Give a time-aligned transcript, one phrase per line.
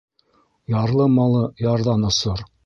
[0.75, 2.45] Ярлы малы ярҙан осор.